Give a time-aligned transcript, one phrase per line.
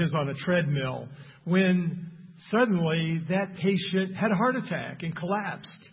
[0.00, 1.08] is on a treadmill
[1.44, 2.10] when
[2.48, 5.88] suddenly that patient had a heart attack and collapsed.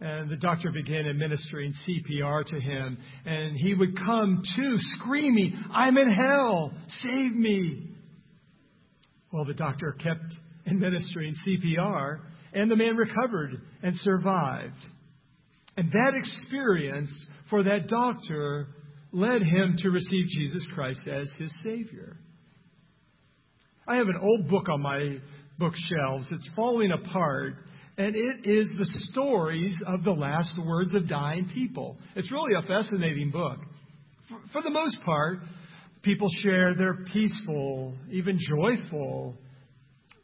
[0.00, 5.96] And the doctor began administering CPR to him, and he would come to screaming, I'm
[5.96, 7.90] in hell, save me.
[9.32, 10.34] Well, the doctor kept
[10.66, 12.20] administering CPR,
[12.52, 14.74] and the man recovered and survived.
[15.78, 18.68] And that experience for that doctor
[19.12, 22.16] led him to receive Jesus Christ as his Savior.
[23.88, 25.18] I have an old book on my
[25.58, 26.26] bookshelves.
[26.30, 27.54] It's falling apart,
[27.96, 31.96] and it is the stories of the last words of dying people.
[32.16, 33.58] It's really a fascinating book.
[34.28, 35.38] For, for the most part,
[36.02, 39.36] people share their peaceful, even joyful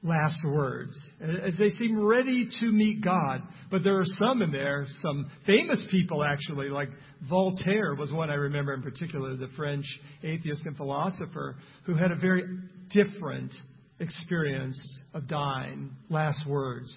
[0.03, 3.43] last words as they seem ready to meet God.
[3.71, 6.89] But there are some in there, some famous people actually, like
[7.29, 9.85] Voltaire was one I remember in particular, the French
[10.23, 12.45] atheist and philosopher, who had a very
[12.91, 13.55] different
[14.01, 14.81] experience
[15.15, 16.93] of dying, last words,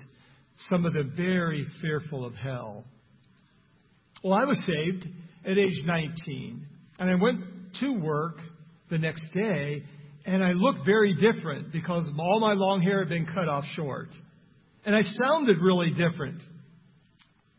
[0.69, 2.85] some of them very fearful of hell.
[4.23, 5.07] Well, I was saved
[5.45, 6.65] at age 19,
[6.97, 7.41] and I went
[7.81, 8.37] to work
[8.89, 9.83] the next day
[10.25, 14.09] and I looked very different because all my long hair had been cut off short.
[14.85, 16.41] And I sounded really different.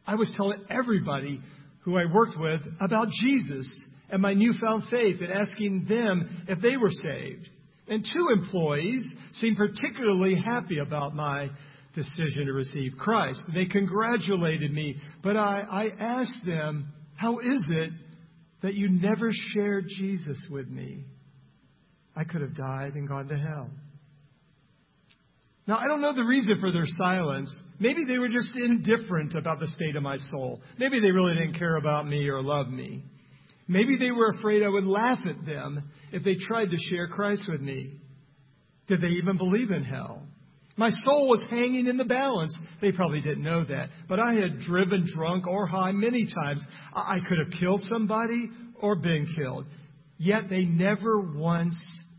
[0.06, 1.41] I was telling everybody
[1.81, 3.69] who I worked with about Jesus
[4.11, 7.48] and my newfound faith and asking them if they were saved.
[7.89, 11.51] And two employees seemed particularly happy about my
[11.95, 13.42] decision to receive Christ.
[13.55, 17.91] They congratulated me, but I, I asked them, How is it
[18.62, 21.05] that you never shared Jesus with me?
[22.17, 23.70] I could have died and gone to hell.
[25.67, 27.55] Now, I don't know the reason for their silence.
[27.81, 30.61] Maybe they were just indifferent about the state of my soul.
[30.78, 33.03] Maybe they really didn't care about me or love me.
[33.69, 37.47] Maybe they were afraid I would laugh at them if they tried to share Christ
[37.48, 38.00] with me.
[38.86, 40.23] Did they even believe in hell?
[40.77, 42.56] My soul was hanging in the balance.
[42.80, 43.89] They probably didn't know that.
[44.08, 46.64] But I had driven drunk or high many times.
[46.95, 49.67] I could have killed somebody or been killed.
[50.19, 51.77] Yet they never once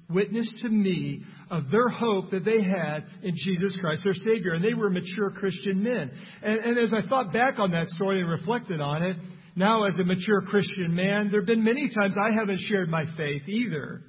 [0.10, 4.54] witnessed to me of their hope that they had in Jesus Christ, their Savior.
[4.54, 6.12] And they were mature Christian men.
[6.42, 9.18] And, and as I thought back on that story and reflected on it,
[9.56, 13.06] now as a mature Christian man, there have been many times I haven't shared my
[13.18, 14.02] faith either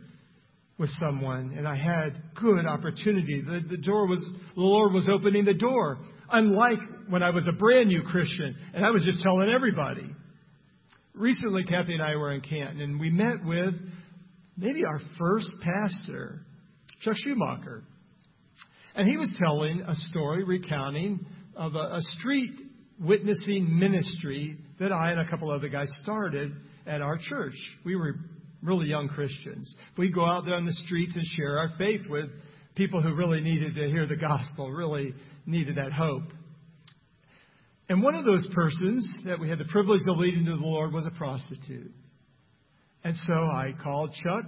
[0.78, 3.42] with someone, and I had good opportunity.
[3.44, 4.20] The, the door was,
[4.54, 5.98] the Lord was opening the door.
[6.30, 6.78] Unlike
[7.08, 10.14] when I was a brand new Christian, and I was just telling everybody.
[11.14, 13.74] Recently, Kathy and I were in Canton, and we met with
[14.58, 16.40] maybe our first pastor,
[17.02, 17.84] Chuck Schumacher.
[18.94, 21.24] And he was telling a story recounting
[21.56, 22.52] of a, a street
[23.00, 26.52] witnessing ministry that I and a couple other guys started
[26.86, 27.54] at our church.
[27.84, 28.16] We were
[28.60, 29.72] really young Christians.
[29.96, 32.26] We go out there on the streets and share our faith with
[32.74, 35.14] people who really needed to hear the gospel, really
[35.46, 36.32] needed that hope.
[37.88, 40.92] And one of those persons that we had the privilege of leading to the Lord
[40.92, 41.92] was a prostitute.
[43.04, 44.44] And so I called Chuck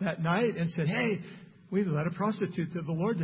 [0.00, 1.20] that night and said, Hey,
[1.70, 3.18] we led a prostitute to the Lord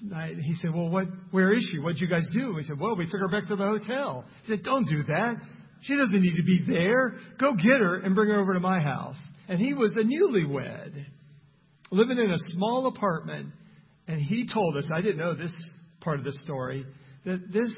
[0.00, 0.36] tonight.
[0.38, 1.78] He said, Well, what, where is she?
[1.78, 2.54] What'd you guys do?
[2.54, 4.24] We said, Well, we took her back to the hotel.
[4.44, 5.36] He said, Don't do that.
[5.82, 7.18] She doesn't need to be there.
[7.38, 9.18] Go get her and bring her over to my house.
[9.48, 11.04] And he was a newlywed,
[11.90, 13.50] living in a small apartment.
[14.08, 15.54] And he told us, I didn't know this
[16.00, 16.86] part of the story,
[17.24, 17.72] that this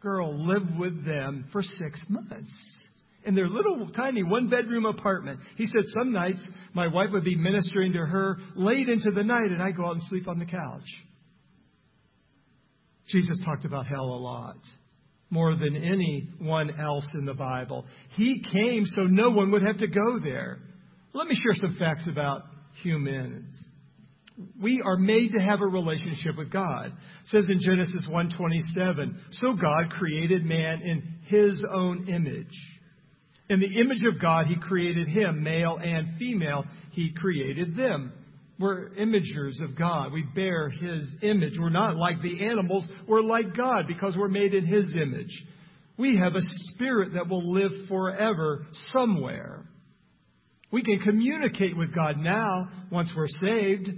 [0.00, 2.77] girl lived with them for six months
[3.24, 5.40] in their little tiny one bedroom apartment.
[5.56, 9.50] He said some nights my wife would be ministering to her late into the night
[9.50, 10.86] and I'd go out and sleep on the couch.
[13.08, 14.58] Jesus talked about hell a lot,
[15.30, 17.86] more than anyone else in the Bible.
[18.10, 20.58] He came so no one would have to go there.
[21.14, 22.42] Let me share some facts about
[22.82, 23.52] humans.
[24.60, 26.86] We are made to have a relationship with God.
[26.86, 32.56] It says in Genesis 1:27, so God created man in his own image.
[33.50, 38.12] In the image of God, He created him, male and female, He created them.
[38.58, 40.12] We're imagers of God.
[40.12, 41.54] We bear His image.
[41.58, 42.84] We're not like the animals.
[43.06, 45.32] We're like God because we're made in His image.
[45.96, 46.42] We have a
[46.74, 49.64] spirit that will live forever somewhere.
[50.70, 53.88] We can communicate with God now once we're saved.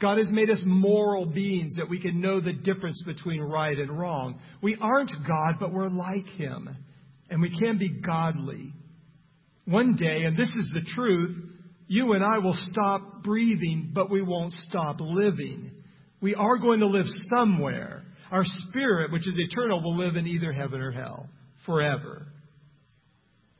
[0.00, 3.98] God has made us moral beings that we can know the difference between right and
[3.98, 4.38] wrong.
[4.62, 6.76] We aren't God, but we're like Him.
[7.30, 8.72] And we can be godly.
[9.66, 11.36] One day, and this is the truth,
[11.86, 15.70] you and I will stop breathing, but we won't stop living.
[16.20, 18.04] We are going to live somewhere.
[18.30, 21.28] Our spirit, which is eternal, will live in either heaven or hell
[21.66, 22.26] forever.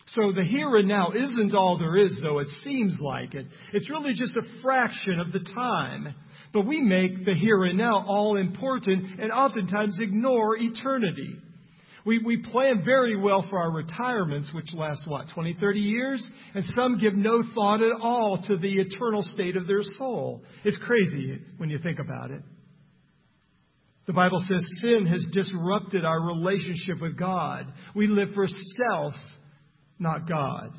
[0.09, 3.47] So the here and now isn't all there is, though it seems like it.
[3.73, 6.15] It's really just a fraction of the time.
[6.53, 11.37] But we make the here and now all important and oftentimes ignore eternity.
[12.05, 16.27] We, we plan very well for our retirements, which last, what, 20, 30 years?
[16.55, 20.43] And some give no thought at all to the eternal state of their soul.
[20.65, 22.43] It's crazy when you think about it.
[24.07, 27.73] The Bible says sin has disrupted our relationship with God.
[27.95, 29.15] We live for self,
[29.99, 30.73] not God.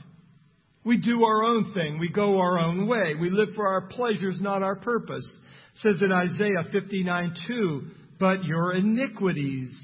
[0.83, 1.97] We do our own thing.
[1.97, 3.15] We go our own way.
[3.19, 5.27] We live for our pleasures, not our purpose.
[5.73, 7.81] It says in Isaiah 59 2,
[8.19, 9.75] but your iniquities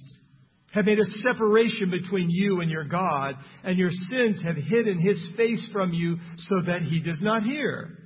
[0.74, 5.20] have made a separation between you and your God, and your sins have hidden his
[5.36, 7.98] face from you so that he does not hear.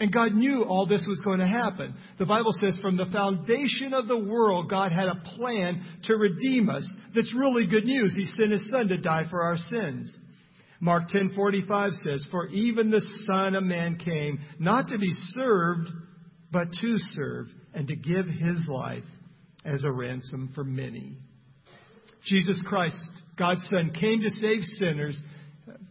[0.00, 1.94] And God knew all this was going to happen.
[2.18, 6.70] The Bible says from the foundation of the world, God had a plan to redeem
[6.70, 6.88] us.
[7.14, 8.14] That's really good news.
[8.14, 10.16] He sent his son to die for our sins.
[10.80, 15.90] Mark 10:45 says, "For even the Son of Man came not to be served,
[16.52, 19.04] but to serve and to give his life
[19.64, 21.16] as a ransom for many."
[22.28, 23.00] Jesus Christ,
[23.36, 25.20] God's Son, came to save sinners,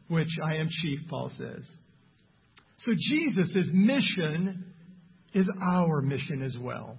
[0.08, 1.66] which I am chief, Paul says.
[2.80, 4.66] So Jesus' mission
[5.34, 6.98] is our mission as well.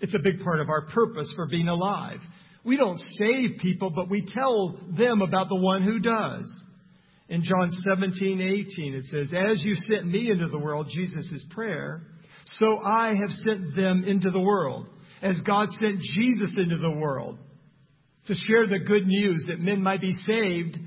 [0.00, 2.20] It's a big part of our purpose for being alive.
[2.64, 6.50] We don't save people, but we tell them about the one who does.
[7.28, 12.02] In John 17, 18, it says, As you sent me into the world, Jesus' prayer,
[12.58, 14.88] so I have sent them into the world.
[15.22, 17.38] As God sent Jesus into the world
[18.26, 20.78] to share the good news that men might be saved,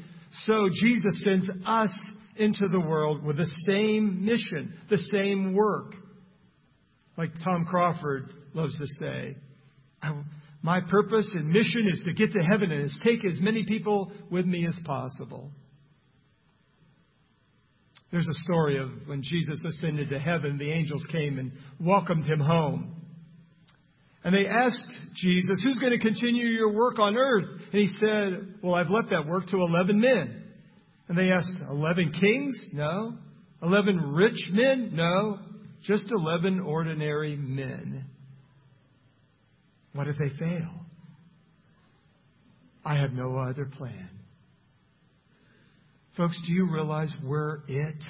[0.46, 1.92] so Jesus sends us
[2.36, 5.94] into the world with the same mission, the same work.
[7.18, 9.36] Like Tom Crawford loves to say,
[10.62, 14.46] my purpose and mission is to get to heaven and take as many people with
[14.46, 15.52] me as possible.
[18.12, 22.40] There's a story of when Jesus ascended to heaven, the angels came and welcomed him
[22.40, 22.96] home.
[24.24, 27.46] And they asked Jesus, Who's going to continue your work on earth?
[27.72, 30.44] And he said, Well, I've left that work to 11 men.
[31.10, 32.60] And they asked, 11 kings?
[32.72, 33.18] No.
[33.62, 34.92] 11 rich men?
[34.94, 35.40] No.
[35.84, 38.06] Just 11 ordinary men.
[39.94, 40.70] What if they fail?
[42.86, 44.10] I have no other plan.
[46.16, 48.04] Folks, do you realize we're it?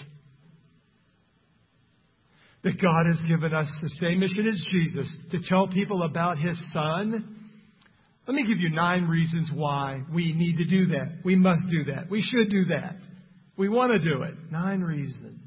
[2.64, 6.58] That God has given us the same mission as Jesus to tell people about His
[6.72, 7.34] Son
[8.28, 11.20] let me give you nine reasons why we need to do that.
[11.26, 12.10] We must do that.
[12.10, 12.96] We should do that.
[13.58, 14.34] We want to do it.
[14.50, 15.42] Nine reasons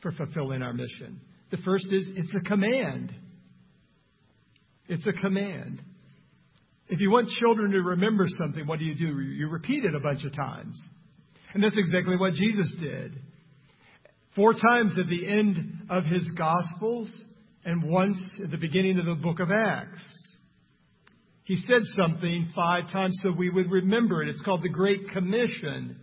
[0.00, 1.20] for fulfilling our mission.
[1.50, 3.12] The first is it's a command.
[4.88, 5.82] It's a command.
[6.88, 9.20] If you want children to remember something, what do you do?
[9.20, 10.80] You repeat it a bunch of times.
[11.52, 13.18] And that's exactly what Jesus did.
[14.34, 17.22] Four times at the end of his Gospels
[17.64, 20.02] and once at the beginning of the book of Acts.
[21.44, 24.28] He said something five times so we would remember it.
[24.28, 25.96] It's called the Great Commission.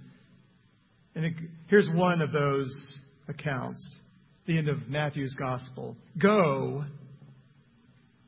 [1.15, 1.33] And it,
[1.67, 2.71] here's one of those
[3.27, 3.99] accounts,
[4.45, 5.97] the end of Matthew's Gospel.
[6.21, 6.83] Go,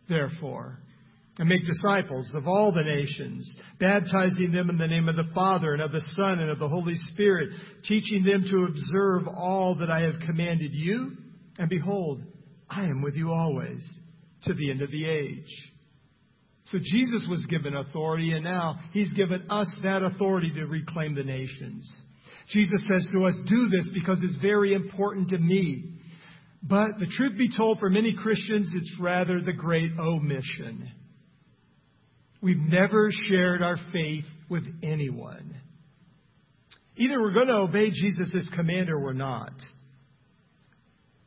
[0.09, 0.79] therefore,
[1.37, 3.49] and make disciples of all the nations,
[3.79, 6.67] baptizing them in the name of the Father and of the Son and of the
[6.67, 7.49] Holy Spirit,
[7.83, 11.13] teaching them to observe all that I have commanded you.
[11.57, 12.21] And behold,
[12.69, 13.81] I am with you always
[14.43, 15.71] to the end of the age.
[16.65, 21.23] So Jesus was given authority, and now he's given us that authority to reclaim the
[21.23, 21.89] nations.
[22.49, 25.95] Jesus says to us, Do this because it's very important to me.
[26.63, 30.91] But the truth be told, for many Christians, it's rather the great omission.
[32.41, 35.55] We've never shared our faith with anyone.
[36.95, 39.53] Either we're going to obey Jesus' command or we're not.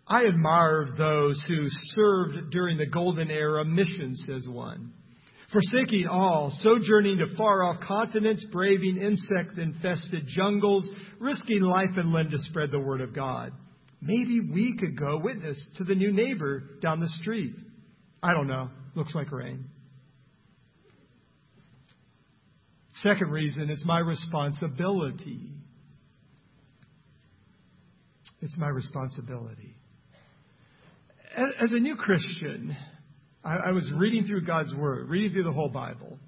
[0.07, 1.67] I admire those who
[1.97, 4.93] served during the golden era mission, says one
[5.55, 10.87] forsaking all, sojourning to far off continents, braving insect infested jungles,
[11.21, 13.53] risking life and limb to spread the word of God.
[14.03, 17.55] Maybe we could go witness to the new neighbor down the street.
[18.23, 18.69] I don't know.
[18.95, 19.67] Looks like rain.
[23.03, 25.51] Second reason is my responsibility.
[28.41, 29.75] It's my responsibility.
[31.37, 32.77] As a new Christian,
[33.43, 36.19] I, was reading through God's Word, reading through the whole Bible.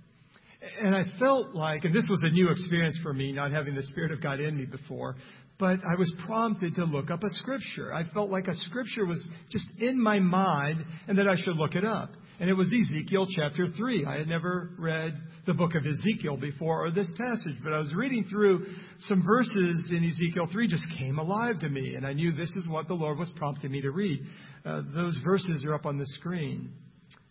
[0.82, 3.84] And I felt like, and this was a new experience for me, not having the
[3.84, 5.16] Spirit of God in me before,
[5.58, 7.94] but I was prompted to look up a scripture.
[7.94, 11.74] I felt like a scripture was just in my mind and that I should look
[11.74, 12.10] it up.
[12.38, 14.04] And it was Ezekiel chapter 3.
[14.04, 17.94] I had never read the book of Ezekiel before or this passage, but I was
[17.94, 18.66] reading through
[19.00, 22.68] some verses in Ezekiel 3 just came alive to me, and I knew this is
[22.68, 24.20] what the Lord was prompting me to read.
[24.66, 26.72] Uh, those verses are up on the screen.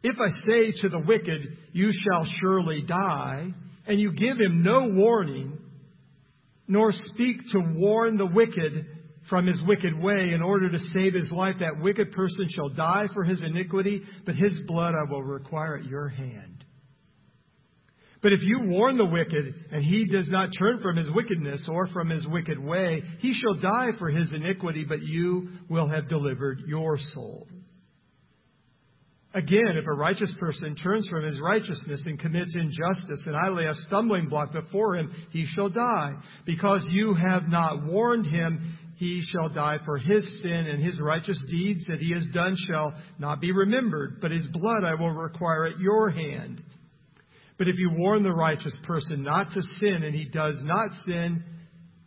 [0.01, 3.49] If I say to the wicked, You shall surely die,
[3.85, 5.59] and you give him no warning,
[6.67, 8.87] nor speak to warn the wicked
[9.29, 11.55] from his wicked way in order to save his life.
[11.59, 15.85] That wicked person shall die for his iniquity, but his blood I will require at
[15.85, 16.63] your hand.
[18.21, 21.85] But if you warn the wicked, and he does not turn from his wickedness or
[21.87, 26.63] from his wicked way, he shall die for his iniquity, but you will have delivered
[26.65, 27.47] your soul.
[29.35, 33.65] Again, if a righteous person turns from his righteousness and commits injustice, and I lay
[33.65, 36.13] a stumbling block before him, he shall die.
[36.45, 41.39] Because you have not warned him, he shall die for his sin, and his righteous
[41.49, 45.65] deeds that he has done shall not be remembered, but his blood I will require
[45.65, 46.63] at your hand.
[47.57, 51.43] But if you warn the righteous person not to sin, and he does not sin,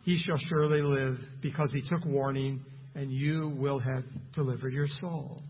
[0.03, 2.65] he shall surely live, because he took warning,
[2.95, 4.03] and you will have
[4.33, 5.41] delivered your soul.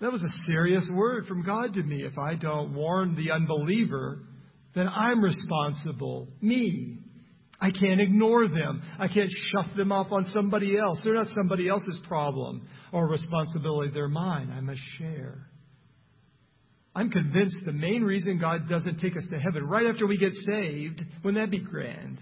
[0.00, 2.04] That was a serious word from God to me.
[2.04, 4.20] If I don't warn the unbeliever,
[4.74, 6.28] then I'm responsible.
[6.40, 6.98] Me.
[7.60, 8.82] I can't ignore them.
[8.98, 11.00] I can't shut them off on somebody else.
[11.02, 13.90] They're not somebody else's problem or responsibility.
[13.94, 14.52] They're mine.
[14.54, 15.48] I must share.
[16.94, 20.32] I'm convinced the main reason God doesn't take us to heaven right after we get
[20.32, 22.18] saved, wouldn't that be grand,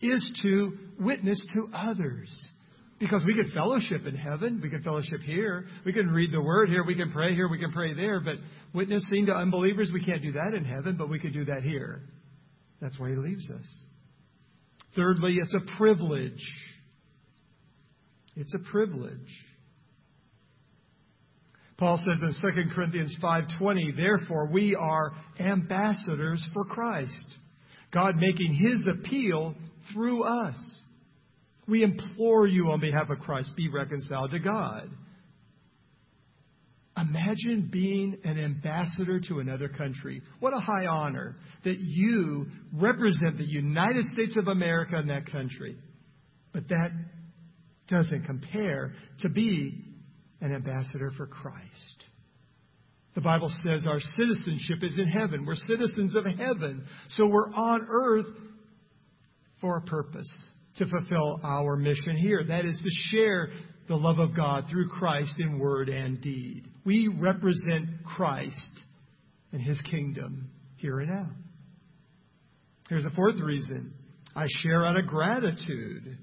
[0.00, 2.32] is to witness to others.
[2.98, 6.70] Because we can fellowship in heaven, we can fellowship here, we can read the word
[6.70, 8.36] here, we can pray here, we can pray there, but
[8.72, 12.02] witnessing to unbelievers, we can't do that in heaven, but we can do that here.
[12.80, 13.66] That's why he leaves us.
[14.96, 16.42] Thirdly, it's a privilege.
[18.34, 19.44] It's a privilege.
[21.76, 27.38] Paul says in 2 Corinthians 5:20, "Therefore we are ambassadors for Christ,
[27.90, 29.54] God making his appeal
[29.92, 30.82] through us."
[31.66, 34.88] We implore you on behalf of Christ, be reconciled to God.
[36.96, 40.22] Imagine being an ambassador to another country.
[40.40, 45.76] What a high honor that you represent the United States of America in that country.
[46.54, 46.90] But that
[47.88, 49.84] doesn't compare to be
[50.40, 52.04] an ambassador for Christ.
[53.14, 55.44] The Bible says our citizenship is in heaven.
[55.44, 56.84] We're citizens of heaven.
[57.10, 58.26] So we're on earth
[59.60, 60.30] for a purpose
[60.76, 62.44] to fulfill our mission here.
[62.44, 63.50] That is to share
[63.88, 66.68] the love of God through Christ in word and deed.
[66.86, 68.72] We represent Christ
[69.52, 71.28] and his kingdom here and now.
[72.88, 73.92] Here's a fourth reason
[74.34, 76.16] I share out of gratitude.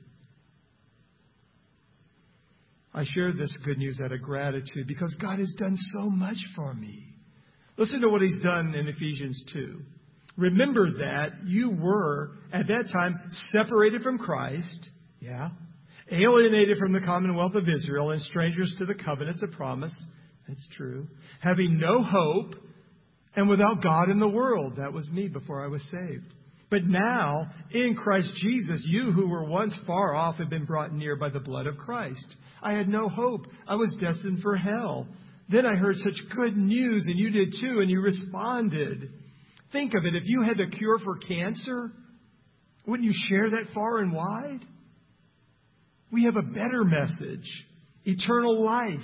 [2.93, 6.73] I share this good news out of gratitude because God has done so much for
[6.73, 7.07] me.
[7.75, 9.79] Listen to what he's done in Ephesians 2.
[10.37, 13.19] Remember that you were, at that time,
[13.51, 14.89] separated from Christ,
[15.19, 15.49] yeah,
[16.11, 19.93] alienated from the commonwealth of Israel, and strangers to the covenants of promise.
[20.47, 21.07] That's true.
[21.41, 22.55] Having no hope,
[23.35, 24.75] and without God in the world.
[24.77, 26.33] That was me before I was saved.
[26.69, 31.15] But now, in Christ Jesus, you who were once far off have been brought near
[31.15, 32.25] by the blood of Christ.
[32.61, 33.45] I had no hope.
[33.67, 35.07] I was destined for hell.
[35.49, 39.11] Then I heard such good news, and you did too, and you responded.
[39.71, 40.15] Think of it.
[40.15, 41.91] If you had the cure for cancer,
[42.87, 44.65] wouldn't you share that far and wide?
[46.11, 47.49] We have a better message
[48.05, 48.99] eternal life.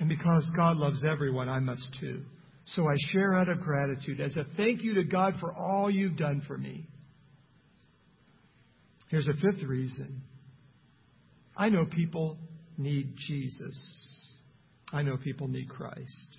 [0.00, 2.22] And because God loves everyone, I must too.
[2.66, 6.16] So I share out of gratitude as a thank you to God for all you've
[6.16, 6.86] done for me.
[9.08, 10.22] Here's a fifth reason
[11.56, 12.38] I know people
[12.76, 14.36] need Jesus,
[14.92, 16.38] I know people need Christ.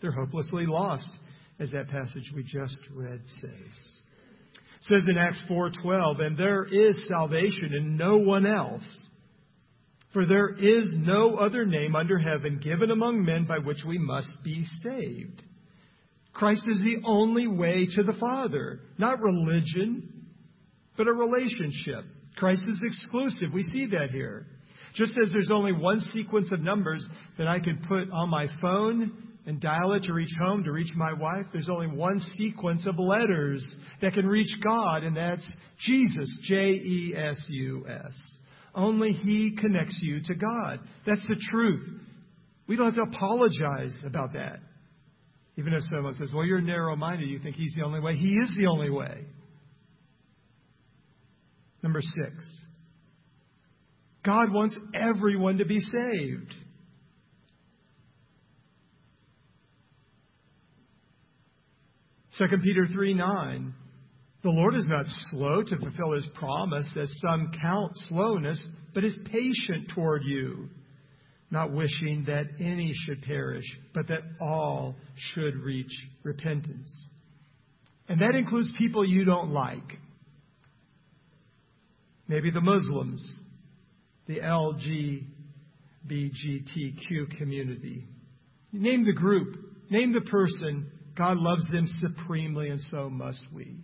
[0.00, 1.10] They're hopelessly lost
[1.58, 4.00] as that passage we just read says.
[4.80, 9.09] It says in Acts 4:12, "And there is salvation in no one else,
[10.12, 14.32] for there is no other name under heaven given among men by which we must
[14.42, 15.42] be saved."
[16.32, 20.26] Christ is the only way to the Father, not religion,
[20.96, 22.04] but a relationship.
[22.36, 23.52] Christ is exclusive.
[23.52, 24.46] We see that here.
[24.94, 27.04] Just as there's only one sequence of numbers
[27.38, 29.12] that I can put on my phone
[29.46, 32.98] and dial it to reach home, to reach my wife, there's only one sequence of
[32.98, 33.66] letters
[34.00, 35.48] that can reach God, and that's
[35.78, 38.36] Jesus, J E S U S.
[38.74, 40.80] Only He connects you to God.
[41.06, 42.00] That's the truth.
[42.66, 44.60] We don't have to apologize about that.
[45.56, 48.16] Even if someone says, well, you're narrow minded, you think He's the only way.
[48.16, 49.24] He is the only way.
[51.82, 52.64] Number six,
[54.24, 56.54] God wants everyone to be saved.
[62.32, 63.74] Second Peter 3 9.
[64.42, 69.14] The Lord is not slow to fulfill his promise, as some count slowness, but is
[69.30, 70.70] patient toward you,
[71.50, 74.96] not wishing that any should perish, but that all
[75.34, 75.92] should reach
[76.22, 76.90] repentance.
[78.08, 79.98] And that includes people you don't like.
[82.26, 83.22] Maybe the Muslims,
[84.26, 85.26] the LGBTQ
[87.36, 88.06] community.
[88.72, 89.56] Name the group,
[89.90, 90.90] name the person.
[91.14, 93.76] God loves them supremely, and so must we.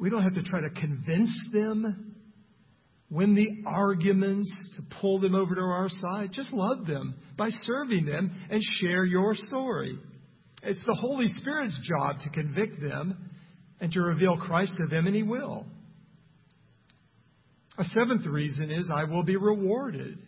[0.00, 2.14] We don't have to try to convince them,
[3.10, 6.30] win the arguments, to pull them over to our side.
[6.32, 9.98] Just love them by serving them and share your story.
[10.62, 13.30] It's the Holy Spirit's job to convict them
[13.78, 15.66] and to reveal Christ to them, and He will.
[17.76, 20.18] A seventh reason is I will be rewarded.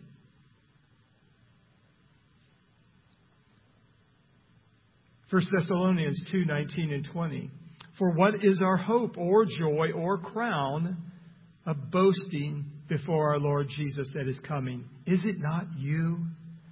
[5.31, 7.51] First Thessalonians 2 19 and 20.
[7.97, 10.97] For what is our hope or joy or crown
[11.65, 14.85] of boasting before our Lord Jesus at his coming?
[15.05, 16.25] Is it not you?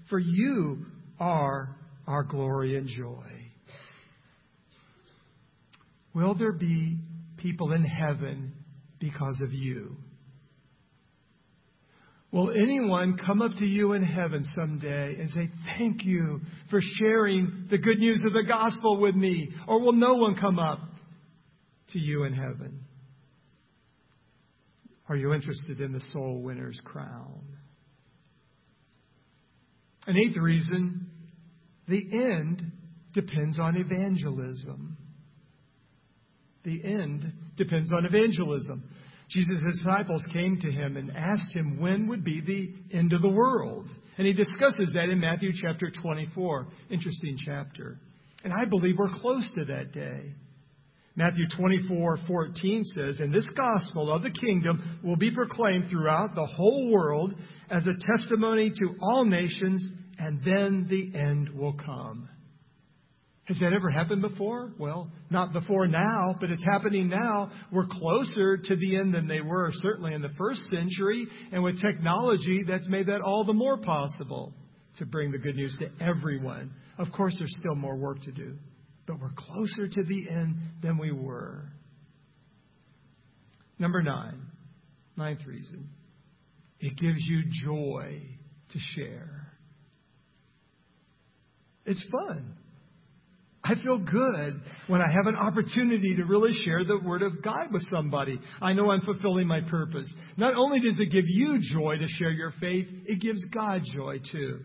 [0.10, 0.86] For you
[1.20, 1.76] are
[2.08, 3.52] our glory and joy.
[6.14, 6.98] Will there be
[7.38, 8.54] people in heaven
[9.00, 9.96] because of you?
[12.32, 17.68] Will anyone come up to you in heaven someday and say, Thank you for sharing
[17.70, 19.50] the good news of the gospel with me?
[19.68, 20.80] Or will no one come up
[21.94, 22.86] to you in heaven?
[25.10, 27.42] Are you interested in the soul winner's crown?
[30.08, 31.10] An eighth reason
[31.88, 32.72] the end
[33.14, 34.98] depends on evangelism.
[36.64, 38.84] The end depends on evangelism.
[39.30, 43.30] Jesus' disciples came to him and asked him when would be the end of the
[43.30, 43.90] world.
[44.18, 46.68] And he discusses that in Matthew chapter 24.
[46.90, 47.98] Interesting chapter.
[48.44, 50.34] And I believe we're close to that day.
[51.16, 56.46] Matthew 24, 14 says, And this gospel of the kingdom will be proclaimed throughout the
[56.46, 57.34] whole world
[57.70, 59.88] as a testimony to all nations,
[60.18, 62.30] and then the end will come.
[63.46, 64.72] Has that ever happened before?
[64.78, 67.52] Well, not before now, but it's happening now.
[67.72, 71.28] We're closer to the end than they were, certainly in the first century.
[71.52, 74.54] And with technology, that's made that all the more possible
[75.00, 76.72] to bring the good news to everyone.
[76.98, 78.56] Of course, there's still more work to do,
[79.06, 81.72] but we're closer to the end than we were.
[83.80, 84.42] Number nine,
[85.18, 85.90] ninth reason
[86.80, 88.22] it gives you joy
[88.72, 89.54] to share.
[91.86, 92.56] It's fun.
[93.64, 97.72] I feel good when I have an opportunity to really share the Word of God
[97.72, 98.40] with somebody.
[98.60, 100.12] I know I'm fulfilling my purpose.
[100.36, 104.18] Not only does it give you joy to share your faith, it gives God joy
[104.32, 104.62] too.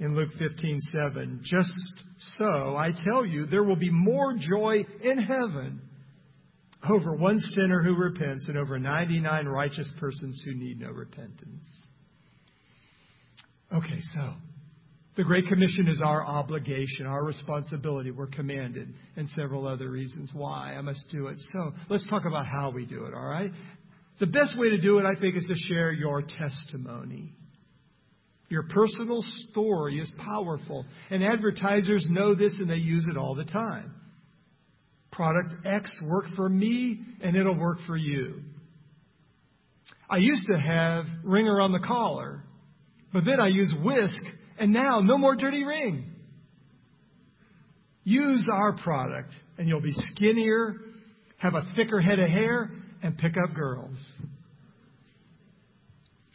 [0.00, 1.72] In Luke 15, 7, just
[2.36, 5.82] so I tell you, there will be more joy in heaven
[6.88, 11.64] over one sinner who repents and over 99 righteous persons who need no repentance.
[13.72, 14.34] Okay, so
[15.16, 18.10] the Great Commission is our obligation, our responsibility.
[18.10, 21.38] We're commanded, and several other reasons why I must do it.
[21.52, 23.50] So let's talk about how we do it, all right?
[24.20, 27.34] The best way to do it, I think, is to share your testimony.
[28.48, 33.44] Your personal story is powerful, and advertisers know this and they use it all the
[33.44, 33.94] time.
[35.12, 38.42] Product X worked for me, and it'll work for you.
[40.08, 42.44] I used to have Ringer on the collar,
[43.12, 44.16] but then I used Wisk
[44.58, 46.10] and now, no more dirty ring.
[48.04, 50.76] Use our product, and you'll be skinnier,
[51.36, 52.70] have a thicker head of hair,
[53.02, 53.96] and pick up girls.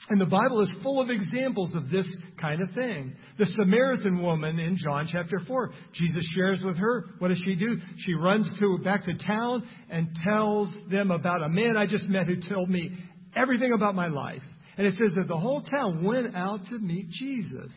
[0.09, 2.05] And the Bible is full of examples of this
[2.39, 3.15] kind of thing.
[3.37, 7.05] The Samaritan woman in John chapter 4, Jesus shares with her.
[7.19, 7.77] What does she do?
[7.99, 12.27] She runs to back to town and tells them about a man I just met
[12.27, 12.91] who told me
[13.33, 14.43] everything about my life.
[14.77, 17.71] And it says that the whole town went out to meet Jesus.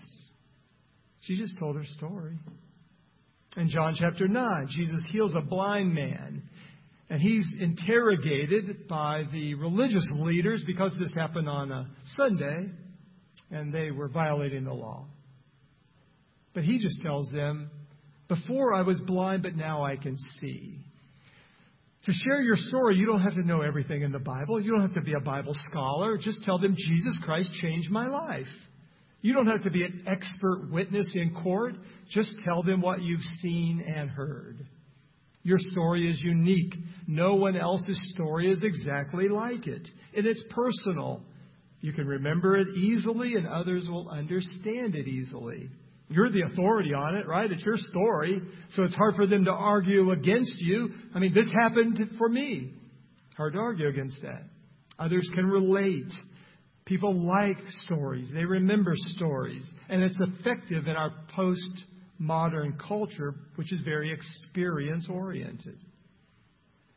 [1.20, 2.38] She just told her story.
[3.56, 6.42] In John chapter 9, Jesus heals a blind man.
[7.08, 12.68] And he's interrogated by the religious leaders because this happened on a Sunday
[13.50, 15.06] and they were violating the law.
[16.52, 17.70] But he just tells them,
[18.28, 20.80] Before I was blind, but now I can see.
[22.04, 24.60] To share your story, you don't have to know everything in the Bible.
[24.60, 26.16] You don't have to be a Bible scholar.
[26.16, 28.46] Just tell them Jesus Christ changed my life.
[29.22, 31.74] You don't have to be an expert witness in court.
[32.10, 34.64] Just tell them what you've seen and heard.
[35.42, 36.74] Your story is unique.
[37.06, 39.88] No one else's story is exactly like it.
[40.16, 41.22] And it's personal.
[41.80, 45.70] You can remember it easily, and others will understand it easily.
[46.08, 47.50] You're the authority on it, right?
[47.50, 48.40] It's your story,
[48.70, 50.90] so it's hard for them to argue against you.
[51.14, 52.72] I mean, this happened for me.
[53.36, 54.42] Hard to argue against that.
[54.98, 56.12] Others can relate.
[56.84, 58.30] People like stories.
[58.32, 59.68] They remember stories.
[59.88, 65.78] And it's effective in our post-modern culture, which is very experience oriented.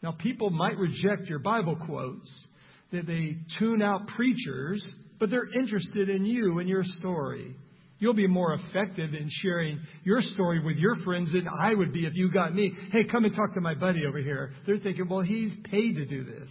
[0.02, 2.48] Now, people might reject your Bible quotes,
[2.92, 4.88] that they tune out preachers,
[5.20, 7.56] but they're interested in you and your story.
[8.00, 12.06] You'll be more effective in sharing your story with your friends than I would be
[12.06, 12.74] if you got me.
[12.92, 14.54] Hey, come and talk to my buddy over here.
[14.66, 16.50] They're thinking, well, he's paid to do this.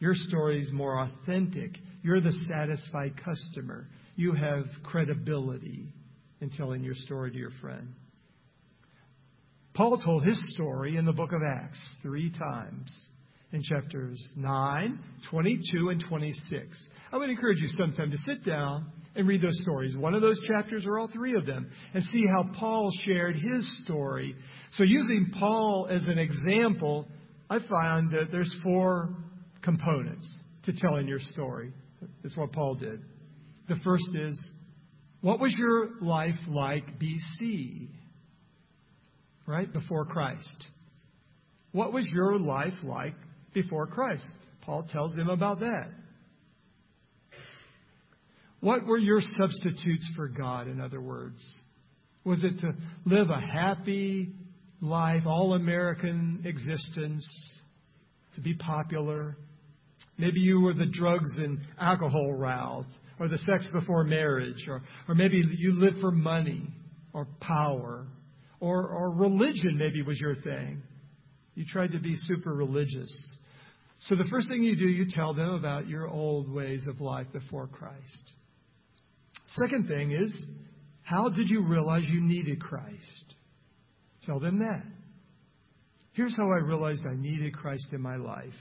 [0.00, 1.78] Your story is more authentic.
[2.02, 3.88] You're the satisfied customer.
[4.16, 5.92] You have credibility
[6.40, 7.94] in telling your story to your friend.
[9.76, 12.98] Paul told his story in the book of Acts three times
[13.52, 14.98] in chapters 9,
[15.30, 16.84] 22, and 26.
[17.12, 20.40] I would encourage you sometime to sit down and read those stories, one of those
[20.46, 24.34] chapters or all three of them, and see how Paul shared his story.
[24.72, 27.06] So, using Paul as an example,
[27.50, 29.14] I find that there's four
[29.60, 31.70] components to telling your story.
[32.22, 33.02] That's what Paul did.
[33.68, 34.48] The first is,
[35.20, 37.88] what was your life like BC?
[39.46, 39.72] Right?
[39.72, 40.66] Before Christ.
[41.72, 43.14] What was your life like
[43.52, 44.26] before Christ?
[44.62, 45.88] Paul tells them about that.
[48.60, 51.46] What were your substitutes for God, in other words?
[52.24, 54.32] Was it to live a happy
[54.80, 57.24] life, all American existence,
[58.34, 59.36] to be popular?
[60.18, 65.14] Maybe you were the drugs and alcohol route, or the sex before marriage, or, or
[65.14, 66.66] maybe you lived for money
[67.12, 68.06] or power,
[68.60, 70.82] or, or religion maybe was your thing.
[71.54, 73.32] You tried to be super religious.
[74.00, 77.26] So the first thing you do, you tell them about your old ways of life
[77.32, 78.32] before Christ.
[79.58, 80.36] Second thing is,
[81.02, 83.34] how did you realize you needed Christ?
[84.24, 84.82] Tell them that.
[86.12, 88.54] Here's how I realized I needed Christ in my life.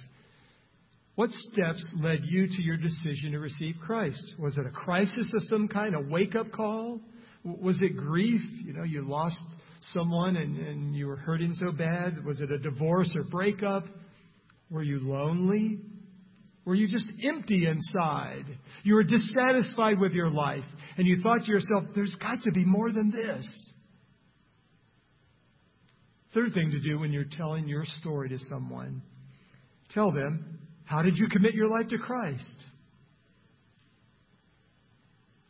[1.16, 4.36] What steps led you to your decision to receive Christ?
[4.38, 7.00] Was it a crisis of some kind, a wake up call?
[7.44, 8.42] Was it grief?
[8.64, 9.42] You know, you lost
[9.93, 12.24] someone and, and you were hurting so bad?
[12.26, 13.86] Was it a divorce or breakup?
[14.69, 15.80] Were you lonely?
[16.65, 18.45] Were you just empty inside?
[18.84, 20.63] You were dissatisfied with your life
[20.98, 23.48] and you thought to yourself, there's got to be more than this.
[26.34, 29.02] Third thing to do when you're telling your story to someone,
[29.91, 32.56] tell them, how did you commit your life to Christ?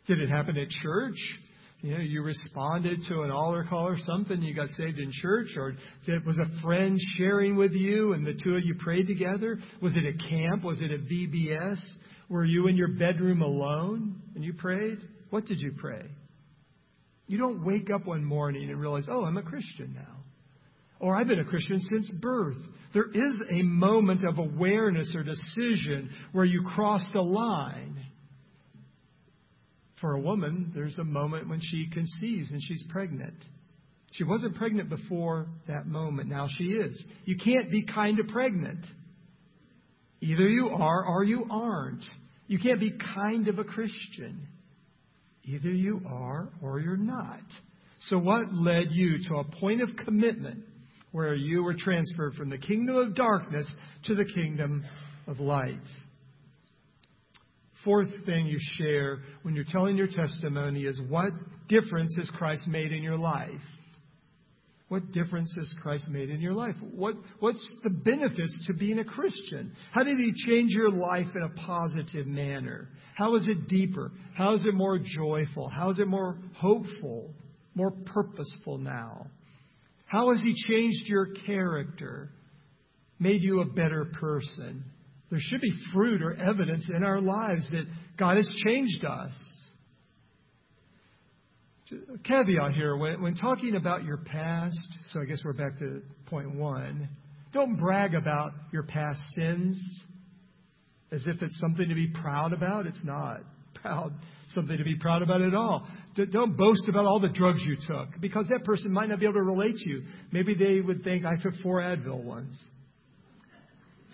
[0.08, 1.18] Did it happen at church?
[1.82, 5.50] You know, you responded to an altar call or something, you got saved in church,
[5.56, 9.60] or did, was a friend sharing with you and the two of you prayed together?
[9.82, 10.64] Was it a camp?
[10.64, 11.78] Was it a VBS?
[12.30, 14.98] Were you in your bedroom alone and you prayed?
[15.30, 16.06] What did you pray?
[17.28, 20.24] You don't wake up one morning and realize, oh, I'm a Christian now.
[21.00, 22.58] Or I've been a Christian since birth.
[22.94, 28.05] There is a moment of awareness or decision where you cross the line.
[30.02, 33.36] For a woman, there's a moment when she conceives and she's pregnant.
[34.12, 36.30] She wasn't pregnant before that moment.
[36.30, 37.06] Now she is.
[37.26, 38.86] You can't be kind of pregnant.
[40.22, 42.04] Either you are or you aren't.
[42.48, 44.48] You can't be kind of a Christian.
[45.44, 47.44] Either you are or you're not.
[48.08, 50.64] So, what led you to a point of commitment
[51.12, 53.72] where you were transferred from the kingdom of darkness
[54.06, 54.84] to the kingdom
[55.28, 55.80] of light?
[57.86, 61.32] Fourth thing you share when you're telling your testimony is what
[61.70, 63.62] difference has Christ made in your life?
[64.88, 66.76] What difference has Christ made in your life?
[66.94, 69.72] What, what's the benefits to being a Christian?
[69.92, 72.90] How did He change your life in a positive manner?
[73.16, 74.12] How is it deeper?
[74.36, 75.70] How is it more joyful?
[75.70, 77.34] How is it more hopeful,
[77.74, 79.28] more purposeful now?
[80.06, 82.30] How has He changed your character,
[83.20, 84.84] made you a better person?
[85.30, 87.86] There should be fruit or evidence in our lives that
[88.18, 89.32] God has changed us.
[92.14, 94.78] A caveat here when, when talking about your past,
[95.12, 97.10] so I guess we're back to point one,
[97.54, 99.78] don't brag about your past sins
[101.12, 102.88] as if it's something to be proud about.
[102.88, 103.42] It's not
[103.76, 104.14] proud,
[104.54, 105.88] something to be proud about at all.
[106.32, 109.36] Don't boast about all the drugs you took because that person might not be able
[109.36, 110.04] to relate to you.
[110.32, 112.58] Maybe they would think, I took four Advil once.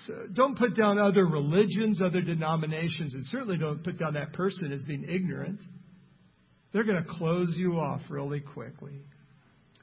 [0.08, 4.72] So don't put down other religions, other denominations, and certainly don't put down that person
[4.72, 5.60] as being ignorant.
[6.74, 9.02] They're going to close you off really quickly.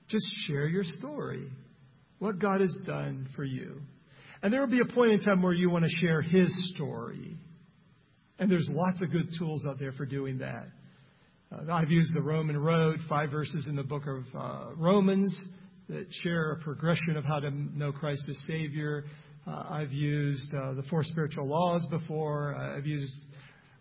[0.09, 1.49] Just share your story.
[2.19, 3.81] what God has done for you.
[4.43, 7.37] And there will be a point in time where you want to share His story.
[8.39, 10.69] And there's lots of good tools out there for doing that.
[11.51, 15.35] Uh, I've used the Roman Road, five verses in the book of uh, Romans
[15.89, 19.05] that share a progression of how to know Christ as Savior.
[19.47, 22.55] Uh, I've used uh, the four spiritual laws before.
[22.55, 23.15] Uh, I've used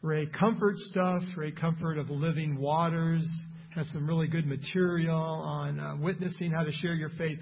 [0.02, 3.28] Ray Comfort stuff, Ray Comfort of Living Waters.
[3.76, 7.38] Has some really good material on witnessing, how to share your faith.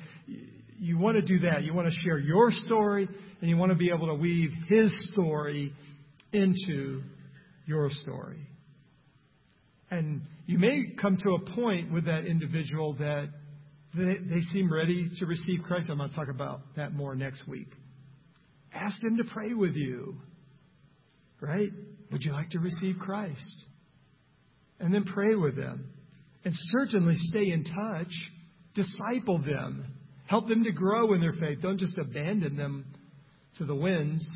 [0.78, 1.64] You want to do that.
[1.64, 3.08] You want to share your story,
[3.40, 5.74] and you want to be able to weave his story
[6.34, 7.02] into
[7.66, 8.48] your story.
[9.90, 13.30] And you may come to a point with that individual that
[13.96, 15.90] they, they seem ready to receive Christ.
[15.90, 17.70] I'm going to talk about that more next week.
[18.76, 20.18] Ask them to pray with you.
[21.40, 21.72] Right?
[22.12, 23.66] Would you like to receive Christ?
[24.80, 25.90] And then pray with them.
[26.44, 28.12] And certainly stay in touch.
[28.76, 29.86] Disciple them.
[30.28, 31.60] Help them to grow in their faith.
[31.62, 32.86] Don't just abandon them
[33.58, 34.28] to the winds.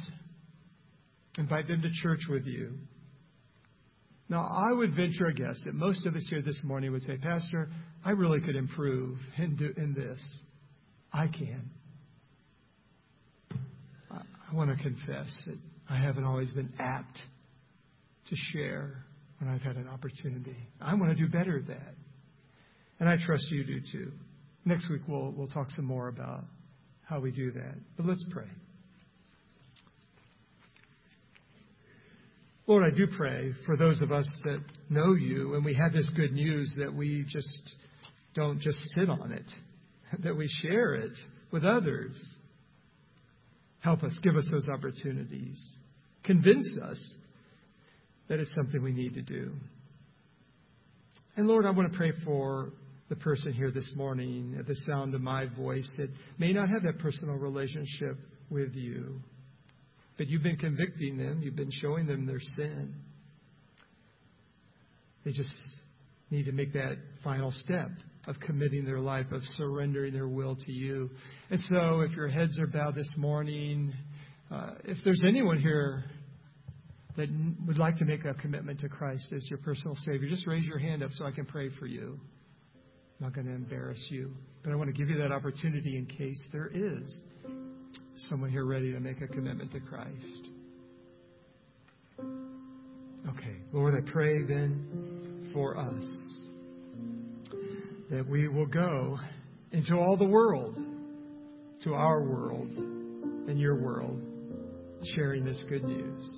[1.38, 2.74] Invite them to church with you.
[4.30, 7.18] Now, I would venture a guess that most of us here this morning would say,
[7.18, 7.70] Pastor,
[8.06, 10.22] I really could improve in, do, in this.
[11.12, 11.72] I can.
[14.52, 15.58] I, want to confess that
[15.90, 17.18] I haven't always been apt
[18.28, 19.04] to share
[19.40, 20.58] when I've had an opportunity.
[20.82, 21.96] I want to do better at that.
[23.00, 24.12] And I trust you do too.
[24.66, 26.44] Next week, we'll, we'll talk some more about
[27.04, 27.76] how we do that.
[27.98, 28.48] But let's pray.
[32.68, 34.60] Lord, I do pray for those of us that
[34.90, 37.74] know you and we have this good news that we just
[38.36, 39.52] don't just sit on it,
[40.24, 41.14] that we share it
[41.52, 42.16] with others.
[43.82, 45.58] Help us, give us those opportunities.
[46.24, 47.14] Convince us
[48.28, 49.52] that it's something we need to do.
[51.36, 52.74] And Lord, I want to pray for
[53.08, 56.84] the person here this morning at the sound of my voice that may not have
[56.84, 58.18] that personal relationship
[58.50, 59.22] with you.
[60.18, 62.94] But you've been convicting them, you've been showing them their sin.
[65.24, 65.52] They just
[66.30, 67.90] need to make that final step
[68.28, 71.10] of committing their life, of surrendering their will to you.
[71.50, 73.94] And so, if your heads are bowed this morning,
[74.52, 76.04] uh, if there's anyone here
[77.18, 77.30] that
[77.66, 80.80] would like to make a commitment to Christ as your personal Savior, just raise your
[80.80, 82.20] hand up so I can pray for you.
[83.20, 86.06] I'm not going to embarrass you, but I want to give you that opportunity in
[86.06, 87.24] case there is
[88.28, 90.50] someone here ready to make a commitment to Christ?
[92.20, 96.04] Okay, Lord, I pray then for us
[98.10, 99.18] that we will go
[99.72, 100.78] into all the world,
[101.84, 104.22] to our world and your world,
[105.16, 106.30] sharing this good news.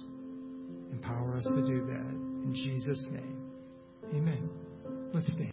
[0.91, 2.11] Empower us to do that.
[2.45, 3.51] In Jesus' name,
[4.13, 4.49] amen.
[5.13, 5.49] Let's stand.